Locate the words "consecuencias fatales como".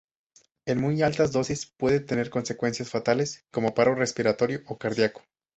2.31-3.75